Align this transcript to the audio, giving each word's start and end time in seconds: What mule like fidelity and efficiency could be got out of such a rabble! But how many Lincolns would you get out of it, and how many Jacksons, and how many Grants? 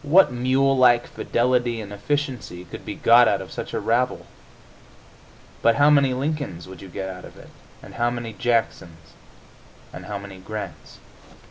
What 0.00 0.32
mule 0.32 0.74
like 0.74 1.06
fidelity 1.06 1.82
and 1.82 1.92
efficiency 1.92 2.64
could 2.64 2.82
be 2.86 2.94
got 2.94 3.28
out 3.28 3.42
of 3.42 3.52
such 3.52 3.74
a 3.74 3.78
rabble! 3.78 4.24
But 5.60 5.74
how 5.74 5.90
many 5.90 6.14
Lincolns 6.14 6.66
would 6.66 6.80
you 6.80 6.88
get 6.88 7.10
out 7.10 7.26
of 7.26 7.36
it, 7.36 7.50
and 7.82 7.96
how 7.96 8.08
many 8.08 8.32
Jacksons, 8.32 9.12
and 9.92 10.06
how 10.06 10.16
many 10.18 10.38
Grants? 10.38 10.96